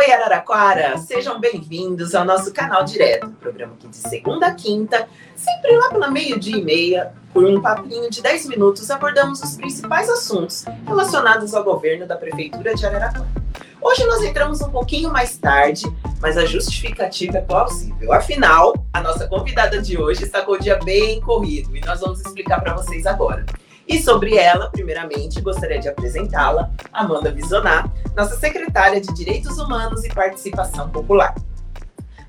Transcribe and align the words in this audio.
Oi, 0.00 0.10
Araraquara! 0.10 0.96
Sejam 0.96 1.38
bem-vindos 1.38 2.14
ao 2.14 2.24
nosso 2.24 2.54
canal 2.54 2.82
direto, 2.84 3.28
programa 3.32 3.74
que 3.78 3.86
de 3.86 3.98
segunda 3.98 4.46
a 4.46 4.54
quinta, 4.54 5.06
sempre 5.36 5.76
lá 5.76 5.90
pela 5.90 6.10
meio-dia 6.10 6.56
e 6.56 6.64
meia, 6.64 7.12
por 7.34 7.44
um 7.44 7.60
papinho 7.60 8.08
de 8.08 8.22
10 8.22 8.46
minutos, 8.46 8.90
abordamos 8.90 9.42
os 9.42 9.56
principais 9.58 10.08
assuntos 10.08 10.64
relacionados 10.86 11.52
ao 11.52 11.62
governo 11.62 12.06
da 12.06 12.16
Prefeitura 12.16 12.74
de 12.74 12.86
Araraquara. 12.86 13.28
Hoje 13.78 14.06
nós 14.06 14.22
entramos 14.22 14.62
um 14.62 14.70
pouquinho 14.70 15.12
mais 15.12 15.36
tarde, 15.36 15.84
mas 16.18 16.38
a 16.38 16.46
justificativa 16.46 17.36
é 17.36 17.42
plausível. 17.42 18.10
Afinal, 18.14 18.72
a 18.94 19.02
nossa 19.02 19.28
convidada 19.28 19.82
de 19.82 19.98
hoje 19.98 20.24
está 20.24 20.40
com 20.40 20.52
o 20.52 20.58
dia 20.58 20.78
bem 20.82 21.20
corrido 21.20 21.76
e 21.76 21.80
nós 21.82 22.00
vamos 22.00 22.20
explicar 22.20 22.62
para 22.62 22.72
vocês 22.72 23.04
agora. 23.04 23.44
E 23.90 24.00
sobre 24.00 24.36
ela, 24.36 24.70
primeiramente, 24.70 25.40
gostaria 25.40 25.80
de 25.80 25.88
apresentá-la, 25.88 26.70
Amanda 26.92 27.32
Visonar, 27.32 27.92
nossa 28.14 28.36
secretária 28.36 29.00
de 29.00 29.12
Direitos 29.12 29.58
Humanos 29.58 30.04
e 30.04 30.08
Participação 30.08 30.88
Popular. 30.88 31.34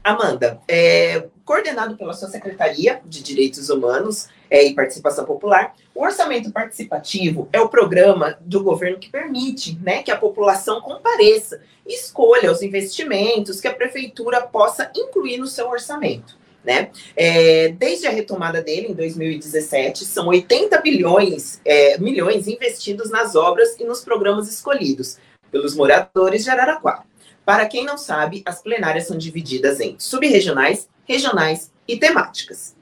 Amanda, 0.04 0.60
é, 0.68 1.28
coordenado 1.46 1.96
pela 1.96 2.14
sua 2.14 2.30
Secretaria 2.30 3.00
de 3.06 3.22
Direitos 3.22 3.70
Humanos 3.70 4.28
é, 4.50 4.66
e 4.66 4.74
Participação 4.74 5.24
Popular, 5.24 5.76
o 5.94 6.04
orçamento 6.04 6.52
participativo 6.52 7.48
é 7.54 7.62
o 7.62 7.70
programa 7.70 8.40
do 8.42 8.64
governo 8.64 8.98
que 8.98 9.12
permite 9.12 9.78
né, 9.84 10.02
que 10.02 10.10
a 10.10 10.18
população 10.18 10.82
compareça 10.82 11.62
e 11.86 11.94
escolha 11.94 12.52
os 12.52 12.64
investimentos 12.64 13.62
que 13.62 13.68
a 13.68 13.74
prefeitura 13.74 14.42
possa 14.42 14.92
incluir 14.96 15.38
no 15.38 15.46
seu 15.46 15.70
orçamento. 15.70 16.41
Né? 16.64 16.92
É, 17.16 17.70
desde 17.70 18.06
a 18.06 18.12
retomada 18.12 18.62
dele 18.62 18.90
em 18.90 18.94
2017, 18.94 20.06
são 20.06 20.28
80 20.28 20.80
bilhões, 20.80 21.60
é, 21.66 21.98
milhões 21.98 22.48
investidos 22.48 23.10
nas 23.10 23.36
obras 23.36 23.80
e 23.80 23.84
nos 23.84 24.02
programas 24.02 24.48
escolhidos 24.48 25.18
pelos 25.52 25.76
moradores 25.76 26.44
de 26.44 26.50
Araraquara. 26.52 27.04
Para 27.44 27.66
quem 27.66 27.84
não 27.84 27.98
sabe, 27.98 28.44
as 28.46 28.62
plenárias 28.62 29.08
são 29.08 29.18
divididas 29.18 29.80
em 29.80 29.96
subregionais, 29.98 30.88
regionais 31.06 31.72
e 31.88 31.98
temáticas. 31.98 32.76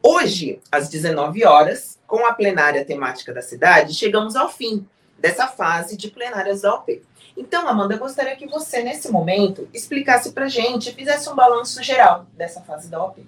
Hoje, 0.00 0.60
às 0.70 0.88
19 0.88 1.44
horas, 1.44 1.98
com 2.06 2.24
a 2.24 2.32
plenária 2.32 2.84
temática 2.84 3.34
da 3.34 3.42
cidade, 3.42 3.94
chegamos 3.94 4.36
ao 4.36 4.48
fim 4.48 4.86
dessa 5.18 5.48
fase 5.48 5.96
de 5.96 6.08
plenárias 6.08 6.62
da 6.62 6.74
OP. 6.74 7.02
Então, 7.36 7.68
Amanda, 7.68 7.94
eu 7.94 7.98
gostaria 7.98 8.34
que 8.34 8.46
você, 8.46 8.82
nesse 8.82 9.10
momento, 9.10 9.68
explicasse 9.74 10.32
para 10.32 10.48
gente, 10.48 10.92
fizesse 10.92 11.28
um 11.28 11.34
balanço 11.34 11.82
geral 11.82 12.26
dessa 12.32 12.60
fase 12.62 12.90
da 12.90 13.02
OP. 13.02 13.26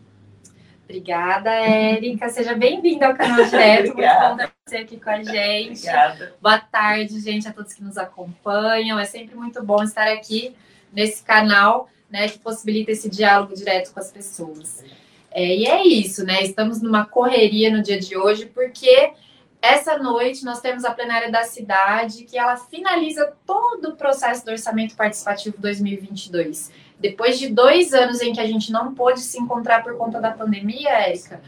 Obrigada, 0.84 1.50
Érica. 1.50 2.30
Seja 2.30 2.54
bem-vinda 2.54 3.08
ao 3.08 3.14
canal 3.14 3.44
Direto. 3.44 3.94
Muito 3.94 3.96
bom 3.96 4.36
ter 4.38 4.50
você 4.66 4.76
aqui 4.78 4.98
com 4.98 5.10
a 5.10 5.22
gente. 5.22 5.80
Obrigada. 5.80 6.34
Boa 6.40 6.58
tarde, 6.58 7.20
gente, 7.20 7.46
a 7.46 7.52
todos 7.52 7.74
que 7.74 7.84
nos 7.84 7.98
acompanham. 7.98 8.98
É 8.98 9.04
sempre 9.04 9.36
muito 9.36 9.62
bom 9.62 9.82
estar 9.82 10.08
aqui 10.08 10.56
nesse 10.90 11.22
canal, 11.22 11.90
né, 12.08 12.26
que 12.26 12.38
possibilita 12.38 12.90
esse 12.90 13.10
diálogo 13.10 13.54
direto 13.54 13.92
com 13.92 14.00
as 14.00 14.10
pessoas. 14.10 14.82
É, 15.30 15.44
e 15.44 15.66
é 15.66 15.86
isso, 15.86 16.24
né? 16.24 16.42
Estamos 16.42 16.80
numa 16.80 17.04
correria 17.04 17.70
no 17.70 17.82
dia 17.82 18.00
de 18.00 18.16
hoje, 18.16 18.46
porque 18.46 19.12
essa 19.60 19.98
noite 19.98 20.44
nós 20.44 20.60
temos 20.60 20.84
a 20.84 20.92
plenária 20.92 21.30
da 21.30 21.42
cidade, 21.42 22.24
que 22.24 22.38
ela 22.38 22.56
finaliza 22.56 23.32
todo 23.44 23.90
o 23.90 23.96
processo 23.96 24.44
do 24.44 24.52
orçamento 24.52 24.94
participativo 24.94 25.56
2022. 25.58 26.70
Depois 26.98 27.38
de 27.38 27.48
dois 27.48 27.92
anos 27.92 28.20
em 28.20 28.32
que 28.32 28.40
a 28.40 28.46
gente 28.46 28.70
não 28.70 28.94
pôde 28.94 29.20
se 29.20 29.38
encontrar 29.38 29.82
por 29.82 29.96
conta 29.96 30.20
da 30.20 30.30
pandemia, 30.30 30.90
Érica, 30.90 31.40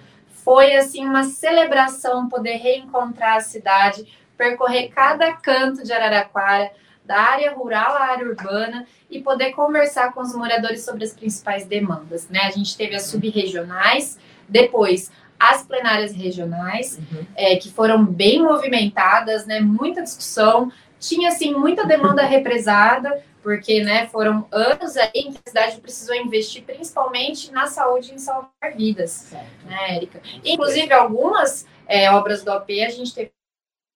foi 0.45 0.75
assim 0.75 1.07
uma 1.07 1.25
celebração 1.25 2.29
poder 2.29 2.57
reencontrar 2.57 3.37
a 3.37 3.41
cidade, 3.41 4.07
percorrer 4.37 4.89
cada 4.89 5.33
canto 5.35 5.83
de 5.85 5.93
Araraquara, 5.93 6.73
da 7.05 7.17
área 7.17 7.53
rural 7.53 7.97
à 7.97 8.05
área 8.05 8.27
urbana 8.27 8.87
e 9.11 9.21
poder 9.21 9.53
conversar 9.53 10.13
com 10.13 10.21
os 10.21 10.35
moradores 10.35 10.85
sobre 10.85 11.05
as 11.05 11.13
principais 11.13 11.67
demandas. 11.67 12.29
Né? 12.29 12.41
A 12.41 12.51
gente 12.51 12.77
teve 12.77 12.95
as 12.95 13.05
subregionais, 13.05 14.19
depois 14.49 15.11
as 15.41 15.63
plenárias 15.63 16.13
regionais, 16.13 16.99
uhum. 16.99 17.25
é, 17.35 17.57
que 17.57 17.73
foram 17.73 18.05
bem 18.05 18.43
movimentadas, 18.43 19.47
né? 19.47 19.59
Muita 19.59 20.03
discussão, 20.03 20.71
tinha 20.99 21.31
assim 21.31 21.55
muita 21.55 21.87
demanda 21.87 22.23
represada, 22.23 23.25
porque 23.43 23.83
né, 23.83 24.07
foram 24.09 24.47
anos 24.53 24.99
aí 24.99 25.11
em 25.15 25.33
que 25.33 25.39
a 25.45 25.49
cidade 25.49 25.81
precisou 25.81 26.15
investir 26.15 26.63
principalmente 26.63 27.51
na 27.51 27.67
saúde 27.67 28.13
e 28.13 28.15
em 28.17 28.19
salvar 28.19 28.51
vidas, 28.77 29.33
né, 29.65 29.97
Érica? 29.97 30.21
Inclusive, 30.45 30.93
algumas 30.93 31.67
é, 31.89 32.11
obras 32.11 32.45
do 32.45 32.53
OP 32.53 32.85
a 32.85 32.91
gente 32.91 33.15
teve 33.15 33.33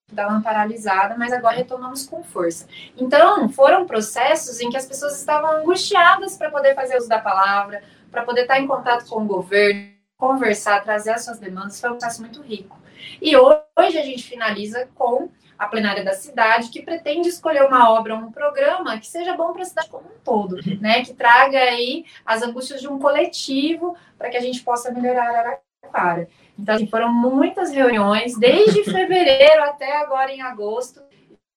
que 0.09 0.15
dar 0.15 0.29
uma 0.29 0.43
paralisada, 0.43 1.15
mas 1.19 1.31
agora 1.31 1.57
retomamos 1.57 2.07
com 2.07 2.25
força. 2.25 2.67
Então, 2.97 3.49
foram 3.51 3.87
processos 3.87 4.61
em 4.61 4.71
que 4.71 4.77
as 4.79 4.87
pessoas 4.87 5.19
estavam 5.19 5.59
angustiadas 5.59 6.39
para 6.39 6.51
poder 6.51 6.75
fazer 6.75 6.97
uso 6.97 7.09
da 7.09 7.19
palavra, 7.19 7.83
para 8.11 8.23
poder 8.23 8.43
estar 8.43 8.59
em 8.59 8.67
contato 8.67 9.07
com 9.07 9.23
o 9.23 9.27
governo, 9.27 9.94
conversar, 10.17 10.83
trazer 10.83 11.11
as 11.11 11.25
suas 11.25 11.39
demandas, 11.39 11.81
foi 11.81 11.91
um 11.91 11.99
processo 11.99 12.21
muito 12.21 12.41
rico. 12.43 12.79
E 13.21 13.37
hoje 13.37 13.99
a 13.99 14.03
gente 14.03 14.23
finaliza 14.23 14.89
com 14.95 15.29
a 15.59 15.67
plenária 15.67 16.05
da 16.05 16.13
cidade, 16.13 16.69
que 16.69 16.83
pretende 16.83 17.29
escolher 17.29 17.65
uma 17.65 17.91
obra, 17.91 18.15
um 18.15 18.31
programa 18.31 18.99
que 18.99 19.07
seja 19.07 19.37
bom 19.37 19.53
para 19.53 19.63
a 19.63 19.67
cidade 19.67 19.89
como 19.89 20.07
um 20.07 20.19
todo, 20.25 20.57
uhum. 20.57 20.79
né? 20.81 21.05
Que 21.05 21.15
traga 21.15 21.59
aí 21.59 22.05
as 22.25 22.43
angústias 22.43 22.81
de 22.81 22.89
um 22.89 22.99
coletivo 22.99 23.97
para 24.19 24.31
que 24.31 24.37
a 24.37 24.41
gente 24.41 24.63
possa 24.63 24.91
melhorar 24.91 25.29
Araraquara. 25.29 26.29
Então, 26.59 26.75
assim, 26.75 26.87
foram 26.87 27.13
muitas 27.13 27.73
reuniões, 27.73 28.37
desde 28.37 28.85
fevereiro 28.91 29.63
até 29.63 29.97
agora 29.99 30.33
em 30.33 30.43
agosto. 30.43 31.01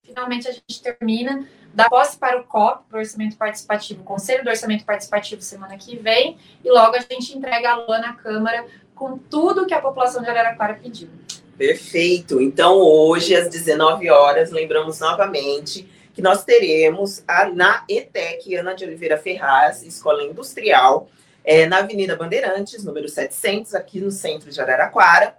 Finalmente 0.07 0.47
a 0.47 0.51
gente 0.53 0.81
termina 0.81 1.45
da 1.73 1.89
posse 1.89 2.17
para 2.17 2.39
o 2.39 2.45
COP, 2.45 2.85
para 2.89 2.97
o 2.97 2.99
Orçamento 2.99 3.35
Participativo, 3.35 4.03
Conselho 4.03 4.41
do 4.41 4.49
Orçamento 4.49 4.85
Participativo 4.85 5.41
semana 5.41 5.77
que 5.77 5.97
vem, 5.97 6.37
e 6.63 6.71
logo 6.71 6.95
a 6.95 6.99
gente 6.99 7.37
entrega 7.37 7.71
a 7.71 7.75
lua 7.75 7.99
na 7.99 8.13
Câmara 8.13 8.65
com 8.95 9.17
tudo 9.17 9.65
que 9.65 9.73
a 9.73 9.81
população 9.81 10.23
de 10.23 10.29
Araraquara 10.29 10.75
pediu. 10.81 11.09
Perfeito. 11.57 12.39
Então, 12.39 12.77
hoje, 12.77 13.35
às 13.35 13.49
19 13.49 14.09
horas, 14.09 14.49
lembramos 14.49 14.99
novamente 15.01 15.87
que 16.13 16.21
nós 16.21 16.45
teremos 16.45 17.21
a, 17.27 17.49
na 17.49 17.83
ETEC 17.89 18.55
Ana 18.55 18.73
de 18.73 18.85
Oliveira 18.85 19.17
Ferraz, 19.17 19.83
Escola 19.83 20.23
Industrial, 20.23 21.09
é, 21.43 21.65
na 21.65 21.79
Avenida 21.79 22.15
Bandeirantes, 22.15 22.83
número 22.83 23.09
700, 23.09 23.75
aqui 23.75 23.99
no 23.99 24.09
centro 24.09 24.49
de 24.49 24.61
Araraquara, 24.61 25.37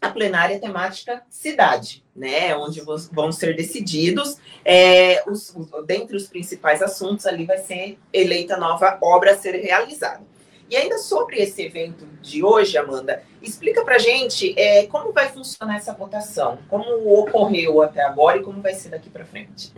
a 0.00 0.08
plenária 0.10 0.60
temática 0.60 1.22
cidade, 1.28 2.04
né, 2.14 2.56
onde 2.56 2.80
vão 3.12 3.32
ser 3.32 3.56
decididos, 3.56 4.38
é, 4.64 5.22
os, 5.28 5.54
dentre 5.86 6.16
os 6.16 6.28
principais 6.28 6.80
assuntos, 6.82 7.26
ali 7.26 7.44
vai 7.44 7.58
ser 7.58 7.98
eleita 8.12 8.56
nova 8.56 8.98
obra 9.02 9.32
a 9.32 9.36
ser 9.36 9.56
realizada. 9.56 10.22
E 10.70 10.76
ainda 10.76 10.98
sobre 10.98 11.38
esse 11.38 11.62
evento 11.62 12.06
de 12.20 12.44
hoje, 12.44 12.76
Amanda, 12.76 13.22
explica 13.40 13.82
para 13.82 13.98
gente 13.98 14.54
é, 14.58 14.86
como 14.86 15.12
vai 15.12 15.30
funcionar 15.30 15.76
essa 15.76 15.94
votação, 15.94 16.58
como 16.68 17.20
ocorreu 17.20 17.80
até 17.80 18.02
agora 18.02 18.38
e 18.38 18.42
como 18.42 18.60
vai 18.60 18.74
ser 18.74 18.90
daqui 18.90 19.08
para 19.08 19.24
frente. 19.24 19.72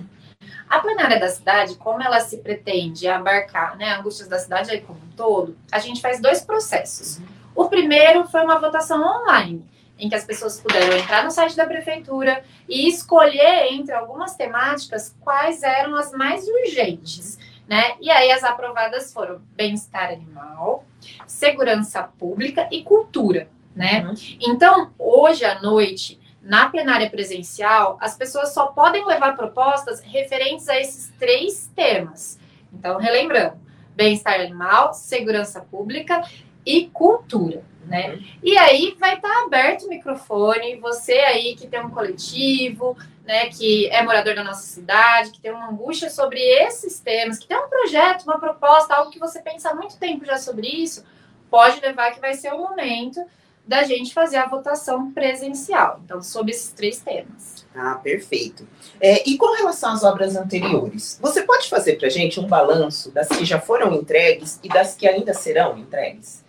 A 0.69 0.80
plenária 0.80 1.19
da 1.19 1.28
cidade, 1.28 1.76
como 1.76 2.03
ela 2.03 2.20
se 2.20 2.38
pretende 2.38 3.06
abarcar 3.06 3.76
né, 3.76 3.94
angústias 3.94 4.28
da 4.28 4.38
cidade 4.38 4.70
aí 4.70 4.80
como 4.80 4.98
um 4.98 5.16
todo, 5.16 5.56
a 5.70 5.78
gente 5.78 6.00
faz 6.00 6.20
dois 6.20 6.42
processos. 6.42 7.19
Uhum. 7.19 7.26
O 7.54 7.69
primeiro 7.69 8.26
foi 8.28 8.42
uma 8.42 8.59
votação 8.59 9.00
online, 9.00 9.64
em 10.00 10.09
que 10.09 10.15
as 10.15 10.25
pessoas 10.25 10.61
puderam 10.61 10.97
entrar 10.97 11.25
no 11.25 11.31
site 11.31 11.56
da 11.56 11.66
prefeitura 11.66 12.43
e 12.69 12.88
escolher 12.88 13.72
entre 13.72 13.93
algumas 13.93 14.34
temáticas 14.34 15.15
quais 15.21 15.62
eram 15.62 15.94
as 15.94 16.11
mais 16.12 16.47
urgentes 16.49 17.38
né? 17.71 17.94
E 18.00 18.10
aí 18.10 18.33
as 18.33 18.43
aprovadas 18.43 19.12
foram 19.12 19.41
bem-estar 19.55 20.10
animal, 20.10 20.84
segurança 21.25 22.03
pública 22.03 22.69
e 22.69 22.83
cultura, 22.83 23.49
né? 23.77 24.05
Uhum. 24.05 24.15
Então, 24.41 24.91
hoje 24.99 25.44
à 25.44 25.60
noite, 25.60 26.21
na 26.43 26.69
plenária 26.69 27.09
presencial, 27.09 27.97
as 28.00 28.16
pessoas 28.16 28.53
só 28.53 28.66
podem 28.66 29.06
levar 29.06 29.37
propostas 29.37 30.00
referentes 30.00 30.69
a 30.69 30.81
esses 30.81 31.12
três 31.16 31.71
temas. 31.72 32.41
Então, 32.72 32.99
relembrando, 32.99 33.56
bem-estar 33.95 34.41
animal, 34.41 34.92
segurança 34.92 35.60
pública 35.60 36.24
e 36.65 36.86
cultura 36.86 37.62
né? 37.91 38.12
Uhum. 38.12 38.24
E 38.42 38.57
aí 38.57 38.97
vai 38.98 39.16
estar 39.16 39.28
tá 39.28 39.42
aberto 39.45 39.84
o 39.84 39.89
microfone, 39.89 40.77
você 40.77 41.15
aí 41.15 41.57
que 41.57 41.66
tem 41.66 41.80
um 41.80 41.91
coletivo, 41.91 42.97
né, 43.24 43.48
que 43.48 43.89
é 43.89 44.03
morador 44.03 44.34
da 44.34 44.45
nossa 44.45 44.62
cidade, 44.62 45.33
que 45.33 45.41
tem 45.41 45.51
uma 45.51 45.68
angústia 45.68 46.09
sobre 46.09 46.41
esses 46.41 47.01
temas, 47.01 47.39
que 47.39 47.48
tem 47.48 47.59
um 47.59 47.68
projeto, 47.68 48.22
uma 48.22 48.39
proposta, 48.39 48.95
algo 48.95 49.10
que 49.10 49.18
você 49.18 49.41
pensa 49.41 49.71
há 49.71 49.74
muito 49.74 49.98
tempo 49.98 50.24
já 50.24 50.39
sobre 50.39 50.68
isso, 50.68 51.04
pode 51.51 51.80
levar 51.80 52.12
que 52.12 52.21
vai 52.21 52.34
ser 52.34 52.53
o 52.53 52.59
momento 52.59 53.21
da 53.66 53.83
gente 53.83 54.15
fazer 54.15 54.36
a 54.36 54.48
votação 54.48 55.12
presencial. 55.12 56.01
Então, 56.04 56.22
sobre 56.22 56.51
esses 56.51 56.72
três 56.72 56.98
temas. 56.98 57.66
Ah, 57.74 58.01
perfeito. 58.03 58.66
É, 59.01 59.28
e 59.28 59.36
com 59.36 59.54
relação 59.54 59.92
às 59.92 60.03
obras 60.03 60.34
anteriores, 60.34 61.18
você 61.21 61.42
pode 61.42 61.68
fazer 61.68 61.97
para 61.97 62.09
a 62.09 62.10
gente 62.10 62.41
um 62.41 62.48
balanço 62.48 63.12
das 63.12 63.28
que 63.28 63.45
já 63.45 63.60
foram 63.60 63.92
entregues 63.95 64.59
e 64.62 64.68
das 64.68 64.97
que 64.97 65.07
ainda 65.07 65.34
serão 65.34 65.78
entregues? 65.78 66.42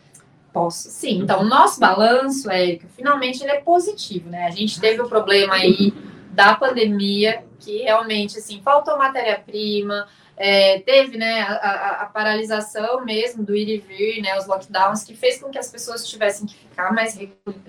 Posso, 0.54 0.90
sim. 0.90 1.20
Então, 1.20 1.42
o 1.42 1.46
nosso 1.46 1.80
balanço, 1.80 2.50
Érica, 2.52 2.88
finalmente 2.96 3.42
ele 3.42 3.52
é 3.52 3.62
positivo, 3.62 4.30
né? 4.30 4.46
A 4.46 4.52
gente 4.52 4.80
teve 4.82 5.02
o 5.02 5.08
problema 5.08 5.56
aí 5.56 5.94
da 6.32 6.56
pandemia, 6.56 7.44
que 7.60 7.84
realmente, 7.84 8.38
assim, 8.38 8.62
faltou 8.62 8.98
matéria-prima, 8.98 10.08
é, 10.36 10.80
teve 10.80 11.18
né, 11.18 11.42
a, 11.42 11.54
a, 11.54 12.02
a, 12.02 12.06
paralisação 12.08 13.06
mesmo 13.06 13.44
do 13.44 13.56
ir 13.56 13.70
e 13.70 13.78
vir, 13.78 14.22
né, 14.22 14.38
os 14.38 14.48
lockdowns, 14.48 15.04
que 15.04 15.16
fez 15.16 15.40
com 15.40 15.50
que 15.50 15.58
as 15.58 15.70
pessoas 15.70 16.08
tivessem 16.08 16.48
que 16.48 16.56
ficar 16.56 16.92
mais 16.92 17.18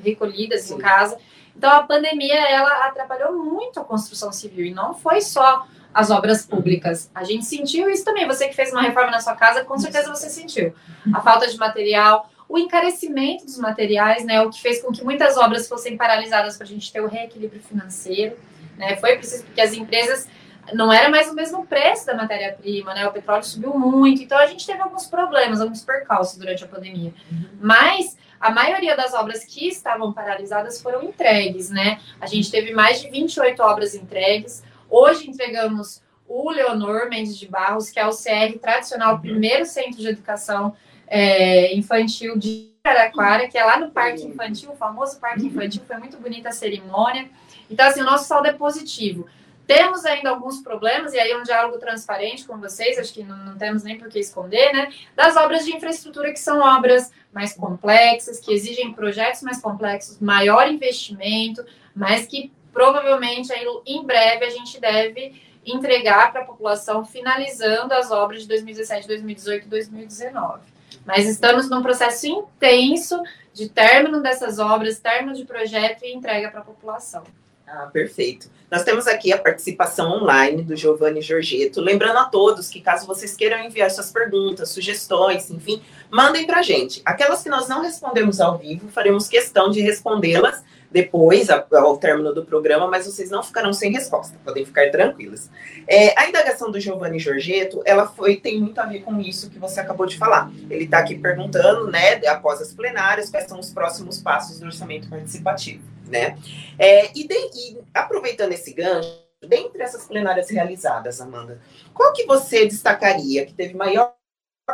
recolhidas 0.03 0.63
Sim. 0.63 0.77
em 0.77 0.79
casa. 0.79 1.19
Então, 1.55 1.71
a 1.71 1.83
pandemia, 1.83 2.41
ela 2.49 2.87
atrapalhou 2.87 3.33
muito 3.45 3.79
a 3.79 3.85
construção 3.85 4.33
civil, 4.33 4.65
e 4.65 4.73
não 4.73 4.95
foi 4.95 5.21
só 5.21 5.67
as 5.93 6.11
obras 6.11 6.47
públicas. 6.47 7.11
A 7.15 7.23
gente 7.25 7.45
sentiu 7.45 7.91
isso 7.91 8.05
também. 8.05 8.27
Você 8.27 8.49
que 8.49 8.57
fez 8.57 8.73
uma 8.73 8.81
reforma 8.81 9.11
na 9.11 9.21
sua 9.21 9.37
casa, 9.37 9.65
com 9.65 9.79
certeza 9.79 10.09
você 10.09 10.31
sentiu. 10.31 10.73
A 11.13 11.21
falta 11.21 11.47
de 11.47 11.57
material, 11.59 12.31
o 12.53 12.59
encarecimento 12.59 13.47
dos 13.47 13.57
materiais, 13.57 14.27
né, 14.27 14.43
o 14.43 14.51
que 14.51 14.61
fez 14.61 14.83
com 14.83 14.93
que 14.93 15.03
muitas 15.03 15.39
obras 15.39 15.67
fossem 15.67 15.97
paralisadas 15.97 16.55
para 16.59 16.67
a 16.67 16.69
gente 16.69 16.93
ter 16.93 17.01
o 17.01 17.09
reequilíbrio 17.09 17.63
financeiro. 17.63 18.37
Né? 18.77 18.95
Foi 18.97 19.17
preciso 19.17 19.45
porque 19.45 19.63
as 19.63 19.73
empresas 19.73 20.29
não 20.75 20.93
era 20.93 21.09
mais 21.09 21.31
o 21.31 21.35
mesmo 21.35 21.67
preço 21.67 22.05
da 22.05 22.15
matéria-prima, 22.15 22.93
né? 22.93 23.09
O 23.09 23.13
petróleo 23.13 23.43
subiu 23.43 23.75
muito, 23.75 24.23
então 24.23 24.39
a 24.39 24.47
gente 24.47 24.67
teve 24.67 24.83
alguns 24.83 25.07
problemas, 25.07 25.63
alguns 25.63 25.83
percalços 25.83 26.37
durante 26.37 26.63
a 26.63 26.69
pandemia. 26.69 27.15
Uhum. 27.31 27.49
Mas 27.59 28.19
a 28.39 28.51
maioria 28.51 28.95
das 28.95 29.15
obras 29.15 29.45
que 29.45 29.67
estavam 29.67 30.13
paralisadas 30.13 30.81
foram 30.81 31.03
entregues, 31.03 31.71
né? 31.71 32.01
A 32.21 32.27
gente 32.27 32.51
teve 32.51 32.73
mais 32.73 33.01
de 33.01 33.09
28 33.11 33.63
obras 33.63 33.95
entregues. 33.95 34.63
Hoje 34.91 35.29
entregamos 35.29 36.03
o 36.29 36.51
Leonor 36.51 37.09
Mendes 37.09 37.37
de 37.39 37.49
Barros, 37.49 37.89
que 37.89 37.99
é 37.99 38.07
o 38.07 38.11
CR 38.11 38.59
tradicional, 38.61 39.17
o 39.17 39.21
primeiro 39.21 39.65
centro 39.65 39.99
de 39.99 40.07
educação 40.07 40.77
é, 41.07 41.75
infantil 41.75 42.37
de 42.39 42.73
Araraquara, 42.85 43.49
que 43.49 43.57
é 43.57 43.65
lá 43.65 43.79
no 43.79 43.91
Parque 43.91 44.25
Infantil, 44.25 44.73
o 44.73 44.77
famoso 44.77 45.21
Parque 45.21 45.47
Infantil. 45.47 45.83
Foi 45.87 45.97
muito 45.99 46.19
bonita 46.19 46.49
a 46.49 46.53
cerimônia. 46.53 47.31
Então, 47.71 47.87
assim, 47.87 48.01
o 48.01 48.05
nosso 48.05 48.25
saldo 48.25 48.49
é 48.49 48.53
positivo. 48.53 49.27
Temos 49.67 50.05
ainda 50.05 50.31
alguns 50.31 50.61
problemas, 50.61 51.15
e 51.15 51.21
aí 51.21 51.31
é 51.31 51.39
um 51.39 51.45
diálogo 51.45 51.79
transparente 51.79 52.45
com 52.45 52.59
vocês, 52.59 52.99
acho 52.99 53.15
que 53.15 53.23
não, 53.23 53.37
não, 53.37 53.57
temos 53.57 53.85
nem 53.85 53.97
por 53.97 54.09
que 54.09 54.19
esconder, 54.19 54.73
né? 54.73 54.93
Das 55.15 55.37
obras 55.37 55.65
de 55.65 55.75
infraestrutura, 55.75 56.33
que 56.33 56.41
são 56.41 56.61
obras 56.61 57.13
mais 57.33 57.55
complexas, 57.55 58.41
que 58.41 58.53
exigem 58.53 58.93
projetos 58.93 59.41
mais 59.43 59.61
complexos, 59.61 60.19
maior 60.19 60.69
investimento, 60.69 61.65
mas 61.95 62.27
que 62.27 62.53
provavelmente 62.73 63.53
aí, 63.53 63.65
em 63.87 64.05
breve 64.05 64.45
a 64.45 64.51
gente 64.51 64.81
deve 64.81 65.41
entregar 65.65 66.33
para 66.33 66.43
a 66.43 66.45
população, 66.45 67.05
finalizando 67.05 67.95
as 67.95 68.11
obras 68.11 68.43
de 68.43 68.49
2017, 68.49 69.07
2018 69.07 69.67
e 69.67 69.69
2019. 69.69 70.72
Mas 71.05 71.27
estamos 71.27 71.69
num 71.69 71.83
processo 71.83 72.27
intenso 72.27 73.21
de 73.53 73.69
término 73.69 74.23
dessas 74.23 74.59
obras, 74.59 74.99
término 74.99 75.35
de 75.35 75.45
projeto 75.45 76.05
e 76.05 76.15
entrega 76.15 76.51
para 76.51 76.61
a 76.61 76.65
população. 76.65 77.25
Ah, 77.75 77.87
perfeito. 77.87 78.51
Nós 78.71 78.85
temos 78.85 79.07
aqui 79.07 79.33
a 79.33 79.39
participação 79.39 80.13
online 80.13 80.63
do 80.63 80.77
Giovanni 80.77 81.23
Giorgetto. 81.23 81.81
Lembrando 81.81 82.19
a 82.19 82.27
todos 82.27 82.69
que, 82.69 82.83
caso 82.83 83.07
vocês 83.07 83.35
queiram 83.35 83.65
enviar 83.65 83.91
suas 83.91 84.13
perguntas, 84.13 84.69
sugestões, 84.69 85.51
enfim, 85.51 85.81
mandem 86.11 86.47
para 86.47 86.59
a 86.59 86.63
gente. 86.63 87.01
Aquelas 87.03 87.43
que 87.43 87.49
nós 87.49 87.71
não 87.71 87.81
respondemos 87.81 88.43
ao 88.43 88.59
vivo, 88.59 88.91
faremos 88.91 89.27
questão 89.27 89.71
de 89.71 89.81
respondê-las 89.81 90.63
depois, 90.91 91.49
ao 91.49 91.97
término 91.97 92.35
do 92.35 92.45
programa, 92.45 92.87
mas 92.87 93.07
vocês 93.07 93.31
não 93.31 93.43
ficarão 93.43 93.73
sem 93.73 93.91
resposta, 93.91 94.37
podem 94.45 94.67
ficar 94.67 94.91
tranquilas. 94.91 95.51
É, 95.89 96.21
a 96.21 96.29
indagação 96.29 96.71
do 96.71 96.79
Giovanni 96.79 97.19
Giorgetto, 97.19 97.81
ela 97.87 98.07
foi, 98.07 98.37
tem 98.37 98.61
muito 98.61 98.79
a 98.79 98.85
ver 98.85 99.01
com 99.01 99.19
isso 99.19 99.49
que 99.49 99.59
você 99.59 99.81
acabou 99.81 100.05
de 100.05 100.19
falar. 100.19 100.53
Ele 100.69 100.85
está 100.85 100.99
aqui 100.99 101.15
perguntando, 101.15 101.91
né, 101.91 102.17
após 102.27 102.61
as 102.61 102.75
plenárias, 102.75 103.31
quais 103.31 103.49
são 103.49 103.59
os 103.59 103.71
próximos 103.71 104.21
passos 104.21 104.61
do 104.61 104.67
orçamento 104.67 105.09
participativo 105.09 105.92
né? 106.07 106.39
É, 106.79 107.11
e, 107.17 107.27
de, 107.27 107.35
e 107.35 107.79
aproveitando 107.95 108.53
esse 108.53 108.73
gancho, 108.73 109.23
dentre 109.41 109.83
essas 109.83 110.07
plenárias 110.07 110.51
realizadas, 110.51 111.21
Amanda, 111.21 111.61
qual 111.93 112.13
que 112.13 112.25
você 112.27 112.67
destacaria 112.67 113.45
que 113.45 113.53
teve 113.53 113.75
maior 113.75 114.15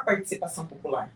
participação 0.05 0.67
popular? 0.67 1.11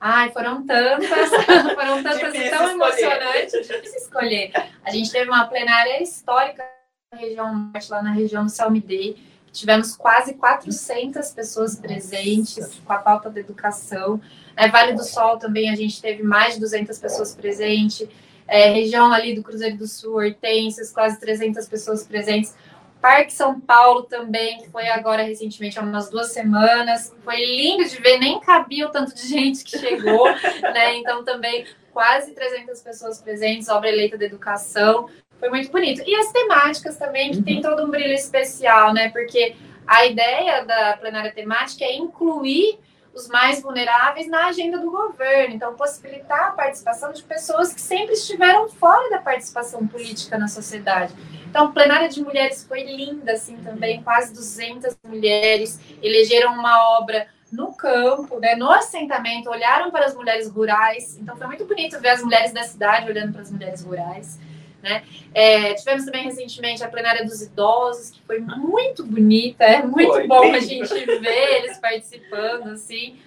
Ai, 0.00 0.30
foram 0.30 0.64
tantas, 0.66 1.08
foram 1.74 2.02
tantas 2.02 2.34
e 2.34 2.50
tão 2.50 2.70
emocionantes, 2.70 3.66
difícil 3.66 3.98
escolher. 3.98 4.52
A 4.84 4.90
gente 4.90 5.10
teve 5.10 5.28
uma 5.28 5.46
plenária 5.46 6.02
histórica 6.02 6.64
na 7.12 7.18
região 7.18 7.54
norte, 7.54 7.90
lá 7.90 8.02
na 8.02 8.12
região 8.12 8.44
do 8.44 8.50
Salmidei, 8.50 9.16
tivemos 9.50 9.96
quase 9.96 10.34
400 10.34 11.30
pessoas 11.30 11.76
presentes 11.76 12.80
com 12.84 12.92
a 12.92 12.98
pauta 12.98 13.30
da 13.30 13.40
educação. 13.40 14.20
É, 14.56 14.68
vale 14.68 14.92
do 14.92 15.02
Sol 15.02 15.38
também 15.38 15.70
a 15.70 15.76
gente 15.76 16.00
teve 16.00 16.22
mais 16.22 16.54
de 16.54 16.60
200 16.60 16.98
pessoas 16.98 17.34
presentes 17.34 18.08
é, 18.48 18.70
região 18.70 19.12
ali 19.12 19.34
do 19.34 19.42
Cruzeiro 19.42 19.76
do 19.76 19.86
Sul, 19.86 20.16
Hortências, 20.16 20.90
quase 20.90 21.20
300 21.20 21.68
pessoas 21.68 22.06
presentes. 22.06 22.56
Parque 23.00 23.32
São 23.32 23.60
Paulo 23.60 24.02
também, 24.04 24.58
que 24.58 24.70
foi 24.70 24.88
agora 24.88 25.22
recentemente, 25.22 25.78
há 25.78 25.82
umas 25.82 26.10
duas 26.10 26.32
semanas. 26.32 27.14
Foi 27.22 27.36
lindo 27.36 27.88
de 27.88 27.96
ver, 28.00 28.18
nem 28.18 28.40
cabia 28.40 28.88
o 28.88 28.90
tanto 28.90 29.14
de 29.14 29.28
gente 29.28 29.62
que 29.62 29.78
chegou, 29.78 30.26
né? 30.62 30.96
Então 30.96 31.22
também 31.24 31.64
quase 31.92 32.32
300 32.32 32.80
pessoas 32.82 33.20
presentes, 33.20 33.68
obra 33.68 33.88
eleita 33.88 34.18
da 34.18 34.24
educação. 34.24 35.08
Foi 35.38 35.48
muito 35.48 35.70
bonito. 35.70 36.02
E 36.04 36.16
as 36.16 36.32
temáticas 36.32 36.96
também, 36.96 37.30
que 37.30 37.42
tem 37.42 37.56
uhum. 37.56 37.62
todo 37.62 37.84
um 37.84 37.90
brilho 37.90 38.14
especial, 38.14 38.92
né? 38.92 39.10
Porque 39.10 39.54
a 39.86 40.06
ideia 40.06 40.64
da 40.64 40.96
plenária 40.96 41.32
temática 41.32 41.84
é 41.84 41.94
incluir 41.94 42.78
os 43.14 43.28
mais 43.28 43.62
vulneráveis 43.62 44.28
na 44.28 44.46
agenda 44.46 44.78
do 44.78 44.90
governo. 44.90 45.54
Então, 45.54 45.74
possibilitar 45.74 46.48
a 46.48 46.50
participação 46.52 47.12
de 47.12 47.22
pessoas 47.22 47.72
que 47.72 47.80
sempre 47.80 48.14
estiveram 48.14 48.68
fora 48.68 49.10
da 49.10 49.18
participação 49.18 49.86
política 49.86 50.38
na 50.38 50.48
sociedade. 50.48 51.14
Então, 51.48 51.72
plenária 51.72 52.08
de 52.08 52.22
mulheres 52.22 52.64
foi 52.64 52.82
linda, 52.82 53.32
assim, 53.32 53.56
também, 53.58 54.02
quase 54.02 54.32
200 54.32 54.96
mulheres 55.06 55.80
elegeram 56.02 56.52
uma 56.52 56.98
obra 56.98 57.26
no 57.50 57.72
campo, 57.72 58.38
né, 58.38 58.54
no 58.54 58.70
assentamento, 58.70 59.48
olharam 59.48 59.90
para 59.90 60.04
as 60.04 60.14
mulheres 60.14 60.50
rurais. 60.50 61.16
Então, 61.18 61.36
foi 61.36 61.46
muito 61.46 61.64
bonito 61.64 61.98
ver 61.98 62.10
as 62.10 62.22
mulheres 62.22 62.52
da 62.52 62.62
cidade 62.62 63.10
olhando 63.10 63.32
para 63.32 63.42
as 63.42 63.50
mulheres 63.50 63.82
rurais. 63.82 64.38
Né? 64.82 65.02
É, 65.34 65.74
tivemos 65.74 66.04
também 66.04 66.24
recentemente 66.24 66.84
a 66.84 66.88
plenária 66.88 67.24
dos 67.24 67.42
idosos, 67.42 68.10
que 68.10 68.22
foi 68.22 68.38
muito 68.38 69.04
bonita, 69.04 69.64
é 69.64 69.82
muito 69.82 70.12
foi, 70.12 70.26
bom 70.26 70.52
a 70.52 70.60
gente 70.60 70.94
ver 71.20 71.56
eles 71.58 71.78
participando, 71.78 72.68
assim. 72.68 73.18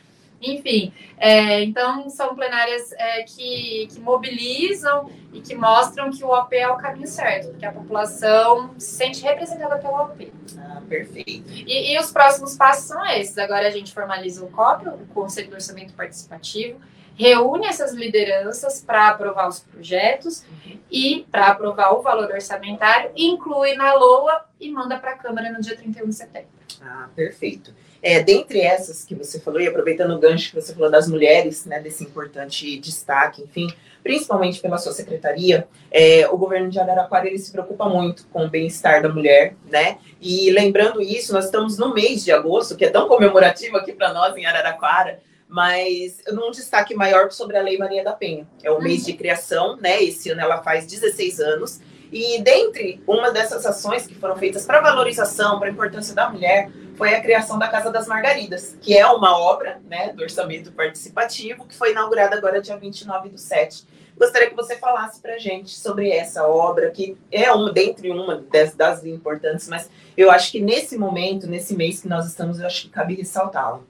Enfim, 0.41 0.91
é, 1.19 1.61
então 1.61 2.09
são 2.09 2.35
plenárias 2.35 2.91
é, 2.93 3.21
que, 3.23 3.87
que 3.91 3.99
mobilizam 3.99 5.11
e 5.31 5.39
que 5.39 5.53
mostram 5.53 6.09
que 6.09 6.23
o 6.23 6.29
OP 6.29 6.55
é 6.55 6.67
o 6.67 6.77
caminho 6.77 7.05
certo, 7.05 7.55
que 7.59 7.65
a 7.65 7.71
população 7.71 8.73
se 8.79 8.95
sente 8.95 9.21
representada 9.21 9.77
pelo 9.77 9.93
OP. 10.01 10.33
Ah, 10.57 10.81
perfeito. 10.89 11.43
E, 11.51 11.93
e 11.93 11.99
os 11.99 12.11
próximos 12.11 12.57
passos 12.57 12.85
são 12.85 13.05
esses. 13.05 13.37
Agora 13.37 13.67
a 13.67 13.71
gente 13.71 13.93
formaliza 13.93 14.43
o 14.43 14.49
COP, 14.49 14.89
o 14.89 15.05
Conselho 15.13 15.49
do 15.49 15.53
Orçamento 15.53 15.93
Participativo, 15.93 16.79
reúne 17.15 17.67
essas 17.67 17.93
lideranças 17.93 18.81
para 18.81 19.09
aprovar 19.09 19.47
os 19.47 19.59
projetos 19.59 20.43
uhum. 20.65 20.77
e 20.91 21.25
para 21.31 21.47
aprovar 21.47 21.93
o 21.93 22.01
valor 22.01 22.31
orçamentário, 22.31 23.11
inclui 23.15 23.75
na 23.75 23.93
LOA 23.93 24.45
e 24.59 24.71
manda 24.71 24.97
para 24.97 25.11
a 25.11 25.17
Câmara 25.17 25.51
no 25.51 25.61
dia 25.61 25.75
31 25.75 26.09
de 26.09 26.15
setembro. 26.15 26.49
Ah, 26.81 27.09
perfeito. 27.15 27.73
É, 28.01 28.21
dentre 28.23 28.61
essas 28.61 29.05
que 29.05 29.13
você 29.13 29.39
falou, 29.39 29.61
e 29.61 29.67
aproveitando 29.67 30.11
o 30.11 30.19
gancho 30.19 30.49
que 30.49 30.55
você 30.59 30.73
falou 30.73 30.89
das 30.89 31.07
mulheres, 31.07 31.65
né, 31.65 31.79
desse 31.79 32.03
importante 32.03 32.79
destaque, 32.79 33.43
enfim, 33.43 33.71
principalmente 34.01 34.59
pela 34.59 34.79
sua 34.79 34.91
secretaria, 34.91 35.67
é, 35.91 36.27
o 36.27 36.37
governo 36.37 36.69
de 36.69 36.79
Araraquara 36.79 37.27
ele 37.27 37.37
se 37.37 37.51
preocupa 37.51 37.87
muito 37.87 38.25
com 38.27 38.45
o 38.45 38.49
bem-estar 38.49 39.03
da 39.03 39.09
mulher, 39.09 39.55
né? 39.69 39.99
E 40.19 40.49
lembrando 40.49 40.99
isso, 40.99 41.31
nós 41.31 41.45
estamos 41.45 41.77
no 41.77 41.93
mês 41.93 42.23
de 42.23 42.31
agosto, 42.31 42.75
que 42.75 42.85
é 42.85 42.89
tão 42.89 43.07
comemorativo 43.07 43.77
aqui 43.77 43.93
para 43.93 44.11
nós 44.11 44.35
em 44.35 44.47
Araraquara, 44.47 45.19
mas 45.51 46.23
num 46.31 46.49
destaque 46.49 46.95
maior 46.95 47.29
sobre 47.29 47.57
a 47.57 47.61
Lei 47.61 47.77
Maria 47.77 48.05
da 48.05 48.13
Penha. 48.13 48.47
É 48.63 48.71
o 48.71 48.75
uhum. 48.75 48.83
mês 48.83 49.05
de 49.05 49.11
criação, 49.11 49.75
né? 49.75 50.01
Esse 50.01 50.29
ano 50.29 50.39
ela 50.39 50.63
faz 50.63 50.87
16 50.87 51.41
anos. 51.41 51.81
E 52.09 52.41
dentre 52.41 53.03
uma 53.05 53.31
dessas 53.31 53.65
ações 53.65 54.07
que 54.07 54.15
foram 54.15 54.37
feitas 54.37 54.65
para 54.65 54.79
valorização, 54.79 55.59
para 55.59 55.67
a 55.67 55.71
importância 55.71 56.15
da 56.15 56.29
mulher, 56.29 56.71
foi 56.95 57.13
a 57.13 57.21
criação 57.21 57.59
da 57.59 57.67
Casa 57.67 57.91
das 57.91 58.07
Margaridas, 58.07 58.77
que 58.79 58.97
é 58.97 59.05
uma 59.05 59.37
obra 59.37 59.81
né, 59.89 60.13
do 60.13 60.23
orçamento 60.23 60.71
participativo, 60.71 61.65
que 61.65 61.75
foi 61.75 61.91
inaugurada 61.91 62.37
agora 62.37 62.61
dia 62.61 62.77
29 62.77 63.27
do 63.29 63.37
7. 63.37 63.85
Gostaria 64.17 64.49
que 64.49 64.55
você 64.55 64.77
falasse 64.77 65.19
para 65.21 65.33
a 65.33 65.37
gente 65.37 65.77
sobre 65.77 66.11
essa 66.11 66.47
obra, 66.47 66.91
que 66.91 67.17
é 67.29 67.51
uma 67.51 67.73
dentre 67.73 68.09
uma 68.09 68.37
das, 68.37 68.73
das 68.73 69.03
importantes, 69.03 69.67
mas 69.67 69.89
eu 70.15 70.31
acho 70.31 70.49
que 70.49 70.61
nesse 70.61 70.97
momento, 70.97 71.45
nesse 71.45 71.75
mês 71.75 72.01
que 72.01 72.07
nós 72.07 72.25
estamos, 72.25 72.59
eu 72.59 72.65
acho 72.65 72.83
que 72.83 72.89
cabe 72.89 73.15
ressaltá-la. 73.15 73.81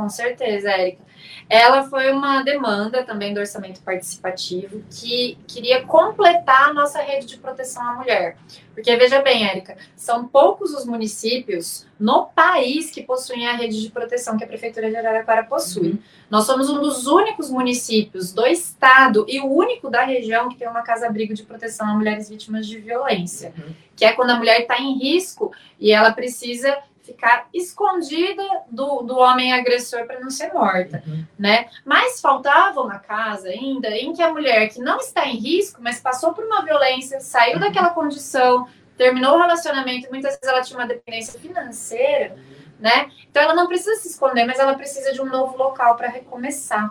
Com 0.00 0.08
certeza, 0.08 0.70
Érica. 0.70 1.02
Ela 1.46 1.82
foi 1.82 2.10
uma 2.10 2.42
demanda 2.42 3.04
também 3.04 3.34
do 3.34 3.40
orçamento 3.40 3.82
participativo 3.82 4.82
que 4.90 5.36
queria 5.46 5.84
completar 5.84 6.70
a 6.70 6.72
nossa 6.72 7.02
rede 7.02 7.26
de 7.26 7.36
proteção 7.36 7.86
à 7.86 7.96
mulher. 7.96 8.38
Porque, 8.72 8.96
veja 8.96 9.20
bem, 9.20 9.46
Érica, 9.46 9.76
são 9.94 10.26
poucos 10.26 10.72
os 10.72 10.86
municípios 10.86 11.86
no 11.98 12.24
país 12.28 12.90
que 12.90 13.02
possuem 13.02 13.46
a 13.46 13.52
rede 13.52 13.78
de 13.78 13.90
proteção 13.90 14.38
que 14.38 14.44
a 14.44 14.46
Prefeitura 14.46 14.88
de 14.88 14.96
Araraquara 14.96 15.44
possui. 15.44 15.90
Uhum. 15.90 15.98
Nós 16.30 16.46
somos 16.46 16.70
um 16.70 16.80
dos 16.80 17.06
únicos 17.06 17.50
municípios 17.50 18.32
do 18.32 18.46
estado 18.46 19.26
e 19.28 19.38
o 19.38 19.52
único 19.52 19.90
da 19.90 20.02
região 20.02 20.48
que 20.48 20.56
tem 20.56 20.66
uma 20.66 20.80
casa-abrigo 20.80 21.34
de 21.34 21.42
proteção 21.42 21.86
a 21.86 21.92
mulheres 21.92 22.30
vítimas 22.30 22.66
de 22.66 22.78
violência. 22.78 23.52
Uhum. 23.58 23.74
Que 23.94 24.06
é 24.06 24.12
quando 24.14 24.30
a 24.30 24.36
mulher 24.36 24.62
está 24.62 24.80
em 24.80 24.98
risco 24.98 25.52
e 25.78 25.92
ela 25.92 26.10
precisa 26.10 26.78
ficar 27.10 27.48
escondida 27.52 28.42
do, 28.70 29.02
do 29.02 29.18
homem 29.18 29.52
agressor 29.52 30.06
para 30.06 30.20
não 30.20 30.30
ser 30.30 30.52
morta, 30.52 31.02
uhum. 31.06 31.24
né? 31.38 31.68
Mas 31.84 32.20
faltava 32.20 32.80
uma 32.80 32.98
casa 32.98 33.48
ainda 33.48 33.88
em 33.90 34.12
que 34.12 34.22
a 34.22 34.32
mulher 34.32 34.68
que 34.68 34.80
não 34.80 34.98
está 34.98 35.26
em 35.26 35.36
risco, 35.36 35.80
mas 35.82 36.00
passou 36.00 36.32
por 36.32 36.44
uma 36.44 36.64
violência, 36.64 37.20
saiu 37.20 37.54
uhum. 37.54 37.60
daquela 37.60 37.90
condição, 37.90 38.66
terminou 38.96 39.36
o 39.36 39.40
relacionamento, 39.40 40.08
muitas 40.10 40.32
vezes 40.32 40.48
ela 40.48 40.62
tinha 40.62 40.78
uma 40.78 40.86
dependência 40.86 41.38
financeira, 41.40 42.36
né? 42.80 43.10
Então 43.30 43.42
ela 43.42 43.54
não 43.54 43.66
precisa 43.66 43.94
se 43.96 44.08
esconder, 44.08 44.44
mas 44.44 44.58
ela 44.58 44.74
precisa 44.74 45.12
de 45.12 45.20
um 45.20 45.26
novo 45.26 45.56
local 45.56 45.96
para 45.96 46.08
recomeçar. 46.08 46.90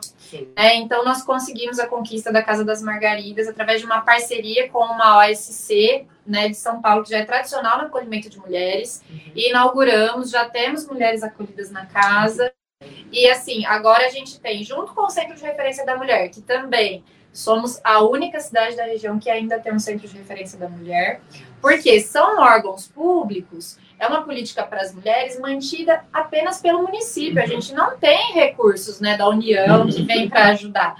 É, 0.56 0.76
então 0.76 1.04
nós 1.04 1.24
conseguimos 1.24 1.80
a 1.80 1.88
conquista 1.88 2.32
da 2.32 2.42
Casa 2.42 2.64
das 2.64 2.82
Margaridas 2.82 3.48
através 3.48 3.82
de 3.82 3.86
uma 3.86 4.02
parceria 4.02 4.70
com 4.70 4.80
uma 4.80 5.26
OSC, 5.26 6.06
né, 6.26 6.48
de 6.48 6.56
São 6.56 6.82
Paulo, 6.82 7.04
que 7.04 7.10
já 7.10 7.18
é 7.18 7.26
tradicional 7.26 7.80
no 7.80 7.88
acolhimento 7.88 8.30
de 8.30 8.38
mulheres, 8.38 9.04
uhum. 9.10 9.20
e 9.36 9.50
inauguramos, 9.50 10.30
já 10.30 10.48
temos 10.48 10.86
mulheres 10.88 11.24
acolhidas 11.24 11.72
na 11.72 11.88
casa. 11.88 12.54
E 13.12 13.28
assim, 13.28 13.66
agora 13.66 14.06
a 14.06 14.10
gente 14.10 14.40
tem, 14.40 14.64
junto 14.64 14.94
com 14.94 15.02
o 15.02 15.10
Centro 15.10 15.36
de 15.36 15.42
Referência 15.44 15.86
da 15.86 15.98
Mulher, 15.98 16.30
que 16.30 16.42
também 16.42 17.04
somos 17.40 17.80
a 17.84 18.04
única 18.04 18.40
cidade 18.40 18.76
da 18.76 18.84
região 18.84 19.18
que 19.18 19.30
ainda 19.30 19.60
tem 19.60 19.74
um 19.74 19.80
centro 19.80 20.08
de 20.08 20.18
referência 20.18 20.60
da 20.60 20.68
mulher, 20.68 21.22
porque 21.62 22.00
são 22.02 22.40
órgãos 22.40 22.88
públicos 22.88 23.78
é 24.00 24.08
uma 24.08 24.22
política 24.22 24.64
para 24.64 24.82
as 24.82 24.94
mulheres 24.94 25.38
mantida 25.40 26.04
apenas 26.12 26.62
pelo 26.62 26.84
município. 26.84 27.40
A 27.40 27.44
uhum. 27.44 27.50
gente 27.50 27.74
não 27.74 27.98
tem 27.98 28.34
recursos 28.34 29.02
né, 29.02 29.18
da 29.18 29.28
União 29.28 29.86
que 29.88 30.02
vem 30.04 30.30
para 30.30 30.50
ajudar. 30.50 30.96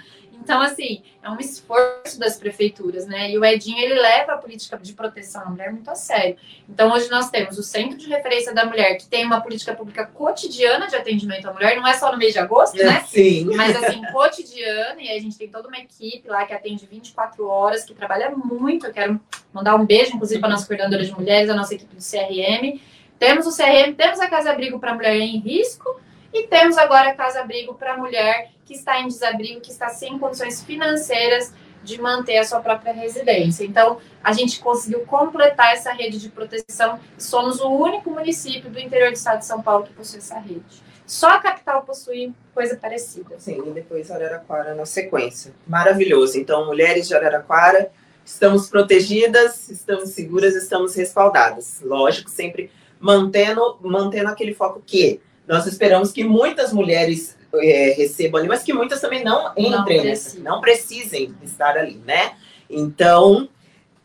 Então, 0.50 0.64
assim, 0.64 1.04
é 1.22 1.30
um 1.30 1.38
esforço 1.38 2.20
das 2.20 2.36
prefeituras, 2.36 3.06
né? 3.06 3.30
E 3.30 3.38
o 3.38 3.46
Edinho, 3.46 3.78
ele 3.78 3.94
leva 3.94 4.34
a 4.34 4.38
política 4.38 4.80
de 4.80 4.94
proteção 4.94 5.44
à 5.44 5.46
mulher 5.46 5.72
muito 5.72 5.88
a 5.92 5.94
sério. 5.94 6.38
Então, 6.68 6.92
hoje 6.92 7.08
nós 7.08 7.30
temos 7.30 7.60
o 7.60 7.62
Centro 7.62 7.96
de 8.00 8.08
Referência 8.08 8.52
da 8.52 8.66
Mulher, 8.66 8.96
que 8.96 9.06
tem 9.06 9.24
uma 9.24 9.42
política 9.42 9.76
pública 9.76 10.08
cotidiana 10.08 10.88
de 10.88 10.96
atendimento 10.96 11.48
à 11.48 11.54
mulher, 11.54 11.76
não 11.76 11.86
é 11.86 11.94
só 11.94 12.12
no 12.12 12.18
mês 12.18 12.34
de 12.34 12.40
agosto, 12.40 12.76
né? 12.78 13.06
Sim. 13.08 13.46
Mas, 13.56 13.76
assim, 13.76 14.02
cotidiana, 14.12 15.00
e 15.00 15.12
a 15.12 15.20
gente 15.20 15.38
tem 15.38 15.48
toda 15.48 15.68
uma 15.68 15.78
equipe 15.78 16.28
lá 16.28 16.44
que 16.48 16.54
atende 16.56 16.88
24 16.88 17.48
horas, 17.48 17.86
que 17.86 17.94
trabalha 17.94 18.32
muito. 18.32 18.88
Eu 18.88 18.92
quero 18.92 19.22
mandar 19.54 19.76
um 19.76 19.86
beijo, 19.86 20.16
inclusive, 20.16 20.40
para 20.40 20.50
a 20.50 20.54
nossa 20.54 20.66
coordenadora 20.66 21.06
de 21.06 21.12
mulheres, 21.12 21.48
a 21.52 21.54
nossa 21.54 21.76
equipe 21.76 21.96
do 21.96 22.02
CRM. 22.02 22.82
Temos 23.20 23.46
o 23.46 23.56
CRM, 23.56 23.94
temos 23.96 24.20
a 24.20 24.28
Casa 24.28 24.50
Abrigo 24.50 24.80
para 24.80 24.96
Mulher 24.96 25.16
em 25.16 25.38
Risco, 25.38 26.02
e 26.34 26.48
temos 26.48 26.76
agora 26.76 27.12
a 27.12 27.14
Casa 27.14 27.42
Abrigo 27.42 27.76
para 27.76 27.96
mulher 27.96 28.50
que 28.70 28.76
está 28.76 29.02
em 29.02 29.08
desabrigo, 29.08 29.60
que 29.62 29.72
está 29.72 29.90
sem 29.90 30.20
condições 30.20 30.62
financeiras 30.62 31.52
de 31.84 32.00
manter 32.00 32.38
a 32.38 32.44
sua 32.44 32.60
própria 32.60 32.94
residência. 32.94 33.66
Então, 33.66 33.98
a 34.24 34.32
gente 34.32 34.60
conseguiu 34.60 35.00
completar 35.08 35.74
essa 35.74 35.92
rede 35.92 36.20
de 36.20 36.30
proteção 36.30 37.00
somos 37.18 37.60
o 37.60 37.70
único 37.70 38.12
município 38.12 38.70
do 38.70 38.80
interior 38.80 39.10
do 39.10 39.16
estado 39.16 39.40
de 39.40 39.48
São 39.48 39.60
Paulo 39.60 39.86
que 39.86 39.94
possui 39.94 40.20
essa 40.20 40.38
rede. 40.38 40.84
Só 41.08 41.30
a 41.30 41.40
capital 41.40 41.82
possui 41.82 42.32
coisa 42.54 42.76
parecida. 42.76 43.40
Sim, 43.40 43.60
e 43.66 43.72
depois 43.72 44.12
Araraquara 44.12 44.76
na 44.76 44.86
sequência. 44.86 45.52
Maravilhoso. 45.66 46.38
Então, 46.38 46.68
mulheres 46.68 47.08
de 47.08 47.16
Araraquara, 47.16 47.92
estamos 48.24 48.70
protegidas, 48.70 49.68
estamos 49.72 50.10
seguras, 50.10 50.54
estamos 50.54 50.94
respaldadas. 50.94 51.82
Lógico, 51.82 52.30
sempre 52.30 52.70
mantendo, 53.00 53.80
mantendo 53.82 54.30
aquele 54.30 54.54
foco 54.54 54.80
que 54.86 55.20
nós 55.48 55.66
esperamos 55.66 56.12
que 56.12 56.24
muitas 56.24 56.72
mulheres 56.72 57.39
é, 57.56 57.94
recebam 57.98 58.40
ali, 58.40 58.48
mas 58.48 58.64
que 58.64 58.74
muitas 58.74 59.02
também 59.02 59.24
não 59.24 59.52
entrem, 59.58 60.14
não, 60.38 60.44
não 60.44 60.62
precisem 60.62 61.34
estar 61.44 61.78
ali, 61.78 62.02
né? 62.06 62.34
Então, 62.70 63.50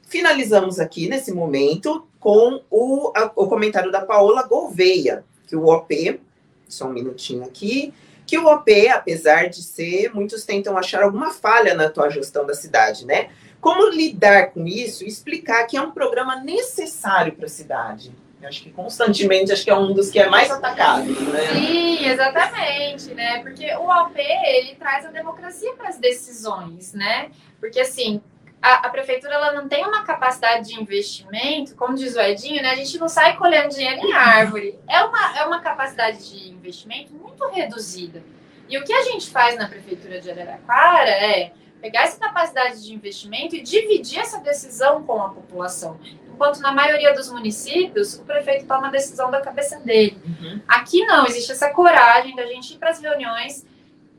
finalizamos 0.06 0.78
aqui 0.78 1.08
nesse 1.08 1.32
momento 1.32 2.06
com 2.18 2.62
o, 2.70 3.12
a, 3.14 3.30
o 3.36 3.46
comentário 3.46 3.92
da 3.92 4.00
Paola 4.00 4.42
Gouveia, 4.46 5.24
que 5.46 5.54
o 5.54 5.66
OP, 5.66 6.20
só 6.68 6.86
um 6.86 6.92
minutinho 6.92 7.44
aqui, 7.44 7.92
que 8.26 8.38
o 8.38 8.46
OP, 8.46 8.88
apesar 8.88 9.48
de 9.48 9.62
ser, 9.62 10.14
muitos 10.14 10.44
tentam 10.44 10.78
achar 10.78 11.02
alguma 11.02 11.30
falha 11.30 11.74
na 11.74 11.90
tua 11.90 12.08
gestão 12.08 12.46
da 12.46 12.54
cidade, 12.54 13.04
né? 13.04 13.28
Como 13.60 13.88
lidar 13.88 14.52
com 14.52 14.66
isso 14.66 15.04
e 15.04 15.08
explicar 15.08 15.66
que 15.66 15.76
é 15.76 15.80
um 15.80 15.90
programa 15.90 16.36
necessário 16.36 17.34
para 17.34 17.46
a 17.46 17.50
cidade? 17.50 18.14
Acho 18.46 18.62
que 18.62 18.70
constantemente 18.70 19.52
acho 19.52 19.64
que 19.64 19.70
é 19.70 19.76
um 19.76 19.92
dos 19.92 20.10
que 20.10 20.18
é 20.18 20.28
mais 20.28 20.50
atacado, 20.50 21.04
né? 21.04 21.52
Sim, 21.52 22.06
exatamente, 22.06 23.14
né? 23.14 23.40
Porque 23.40 23.74
o 23.76 23.88
OP 23.88 24.18
ele 24.18 24.74
traz 24.76 25.06
a 25.06 25.10
democracia 25.10 25.72
para 25.74 25.88
as 25.88 25.98
decisões, 25.98 26.92
né? 26.92 27.30
Porque 27.60 27.80
assim, 27.80 28.20
a, 28.60 28.86
a, 28.86 28.88
prefeitura 28.88 29.34
ela 29.34 29.52
não 29.52 29.68
tem 29.68 29.84
uma 29.84 30.04
capacidade 30.04 30.68
de 30.68 30.80
investimento, 30.80 31.74
como 31.76 31.94
diz 31.94 32.16
o 32.16 32.20
Edinho, 32.20 32.62
né? 32.62 32.70
A 32.70 32.76
gente 32.76 32.98
não 32.98 33.08
sai 33.08 33.36
colhendo 33.36 33.68
dinheiro 33.68 34.06
em 34.06 34.12
árvore. 34.12 34.78
É 34.88 35.04
uma, 35.04 35.38
é 35.38 35.44
uma 35.44 35.60
capacidade 35.60 36.30
de 36.30 36.50
investimento 36.50 37.12
muito 37.12 37.46
reduzida. 37.50 38.22
E 38.68 38.78
o 38.78 38.84
que 38.84 38.92
a 38.92 39.02
gente 39.02 39.28
faz 39.28 39.58
na 39.58 39.68
prefeitura 39.68 40.20
de 40.20 40.30
Araraquara 40.30 41.10
é 41.10 41.52
pegar 41.80 42.04
essa 42.04 42.18
capacidade 42.18 42.82
de 42.82 42.94
investimento 42.94 43.54
e 43.54 43.60
dividir 43.60 44.18
essa 44.18 44.40
decisão 44.40 45.02
com 45.02 45.20
a 45.20 45.28
população 45.28 45.98
enquanto 46.34 46.60
na 46.60 46.72
maioria 46.72 47.14
dos 47.14 47.30
municípios 47.30 48.14
o 48.18 48.24
prefeito 48.24 48.66
toma 48.66 48.88
a 48.88 48.90
decisão 48.90 49.30
da 49.30 49.40
cabeça 49.40 49.78
dele. 49.78 50.20
Uhum. 50.24 50.60
Aqui 50.66 51.06
não, 51.06 51.24
existe 51.26 51.52
essa 51.52 51.70
coragem 51.70 52.34
da 52.34 52.44
gente 52.46 52.74
ir 52.74 52.78
para 52.78 52.90
as 52.90 53.00
reuniões 53.00 53.64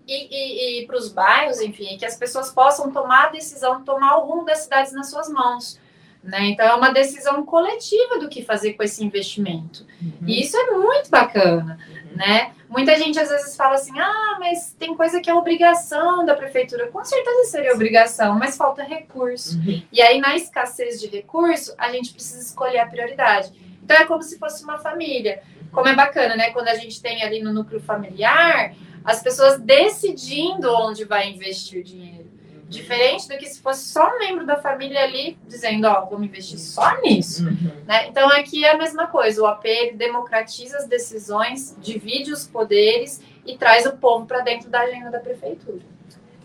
e, 0.08 0.28
e, 0.32 0.82
e 0.82 0.88
para 0.88 0.96
os 0.96 1.12
bairros, 1.12 1.60
enfim, 1.60 1.98
que 1.98 2.06
as 2.06 2.16
pessoas 2.16 2.52
possam 2.52 2.92
tomar 2.92 3.26
a 3.26 3.30
decisão, 3.30 3.84
tomar 3.84 4.18
o 4.18 4.26
rumo 4.26 4.46
das 4.46 4.60
cidades 4.60 4.94
nas 4.94 5.10
suas 5.10 5.30
mãos. 5.30 5.80
Né? 6.24 6.46
Então, 6.46 6.66
é 6.66 6.74
uma 6.74 6.92
decisão 6.92 7.46
coletiva 7.46 8.18
do 8.18 8.30
que 8.30 8.44
fazer 8.44 8.74
com 8.74 8.84
esse 8.84 9.04
investimento. 9.04 9.86
Uhum. 10.02 10.28
E 10.28 10.42
isso 10.42 10.58
é 10.58 10.72
muito 10.72 11.10
bacana. 11.10 11.78
Né? 12.16 12.54
Muita 12.70 12.96
gente 12.98 13.20
às 13.20 13.30
vezes 13.30 13.56
fala 13.56 13.76
assim: 13.76 14.00
ah, 14.00 14.38
mas 14.40 14.74
tem 14.80 14.96
coisa 14.96 15.20
que 15.20 15.30
é 15.30 15.34
obrigação 15.34 16.26
da 16.26 16.34
prefeitura. 16.34 16.88
Com 16.88 17.04
certeza 17.04 17.52
seria 17.52 17.74
obrigação, 17.74 18.40
mas 18.40 18.56
falta 18.56 18.84
recurso. 18.84 19.58
Uhum. 19.58 19.84
E 19.92 20.02
aí, 20.02 20.20
na 20.20 20.36
escassez 20.36 21.00
de 21.00 21.08
recurso, 21.08 21.74
a 21.78 21.92
gente 21.92 22.14
precisa 22.14 22.42
escolher 22.42 22.80
a 22.80 22.88
prioridade. 22.88 23.52
Então, 23.84 23.98
é 23.98 24.06
como 24.06 24.24
se 24.24 24.40
fosse 24.40 24.64
uma 24.64 24.78
família. 24.78 25.44
Como 25.72 25.88
é 25.88 25.94
bacana, 25.94 26.36
né? 26.36 26.52
Quando 26.52 26.70
a 26.70 26.76
gente 26.76 27.02
tem 27.02 27.22
ali 27.22 27.44
no 27.44 27.54
núcleo 27.54 27.82
familiar, 27.82 28.74
as 29.04 29.22
pessoas 29.22 29.60
decidindo 29.60 30.74
onde 30.74 31.04
vai 31.04 31.30
investir 31.30 31.82
o 31.82 31.84
dinheiro. 31.84 32.35
Diferente 32.68 33.28
do 33.28 33.38
que 33.38 33.46
se 33.46 33.62
fosse 33.62 33.86
só 33.86 34.16
um 34.16 34.20
membro 34.20 34.46
da 34.46 34.58
família 34.58 35.04
ali 35.04 35.38
dizendo, 35.48 35.86
ó, 35.88 36.04
oh, 36.04 36.10
vamos 36.10 36.28
investir 36.28 36.60
só 36.60 37.00
nisso. 37.02 37.46
Uhum. 37.46 37.72
Né? 37.86 38.08
Então 38.08 38.28
aqui 38.30 38.66
é 38.66 38.72
a 38.72 38.78
mesma 38.78 39.08
coisa, 39.08 39.42
o 39.42 39.46
AP 39.46 39.64
democratiza 39.96 40.78
as 40.78 40.88
decisões, 40.88 41.76
divide 41.80 42.32
os 42.32 42.48
poderes 42.48 43.22
e 43.46 43.56
traz 43.56 43.86
o 43.86 43.98
povo 43.98 44.26
para 44.26 44.40
dentro 44.40 44.70
da 44.70 44.82
agenda 44.82 45.12
da 45.12 45.20
prefeitura. 45.20 45.80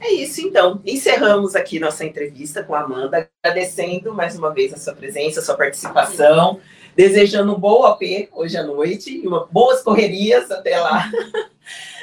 É 0.01 0.13
isso, 0.13 0.41
então. 0.41 0.81
Encerramos 0.85 1.55
aqui 1.55 1.79
nossa 1.79 2.05
entrevista 2.05 2.63
com 2.65 2.75
a 2.75 2.81
Amanda, 2.81 3.29
agradecendo 3.43 4.15
mais 4.15 4.37
uma 4.37 4.53
vez 4.53 4.73
a 4.73 4.79
sua 4.79 4.95
presença, 4.95 5.41
a 5.41 5.43
sua 5.43 5.57
participação, 5.57 6.55
Sim. 6.55 6.61
desejando 6.97 7.55
um 7.55 7.59
bom 7.59 7.85
AP 7.85 8.29
hoje 8.33 8.57
à 8.57 8.63
noite 8.63 9.11
e 9.11 9.27
uma, 9.27 9.47
boas 9.47 9.83
correrias 9.83 10.51
até 10.51 10.81
lá. 10.81 11.11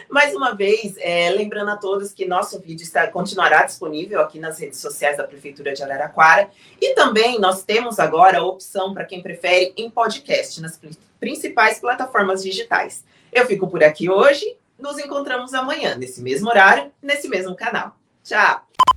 Mais 0.10 0.34
uma 0.34 0.54
vez, 0.54 0.96
é, 1.00 1.30
lembrando 1.30 1.70
a 1.72 1.78
todos 1.78 2.14
que 2.14 2.26
nosso 2.26 2.60
vídeo 2.60 2.84
está, 2.84 3.08
continuará 3.08 3.64
disponível 3.64 4.22
aqui 4.22 4.40
nas 4.40 4.60
redes 4.60 4.80
sociais 4.80 5.18
da 5.18 5.24
Prefeitura 5.24 5.74
de 5.74 5.84
Araraquara. 5.84 6.50
E 6.82 6.94
também 6.94 7.40
nós 7.40 7.64
temos 7.64 8.00
agora 8.00 8.40
a 8.40 8.46
opção 8.46 8.94
para 8.94 9.06
quem 9.06 9.22
prefere 9.22 9.74
em 9.76 9.90
podcast, 9.90 10.62
nas 10.62 10.80
principais 11.20 11.80
plataformas 11.80 12.42
digitais. 12.42 13.04
Eu 13.32 13.46
fico 13.46 13.68
por 13.68 13.84
aqui 13.84 14.10
hoje. 14.10 14.56
Nos 14.80 15.00
encontramos 15.00 15.54
amanhã, 15.54 15.96
nesse 15.96 16.22
mesmo 16.22 16.50
horário, 16.50 16.92
nesse 17.02 17.28
mesmo 17.28 17.56
canal. 17.56 17.96
Tchau! 18.24 18.97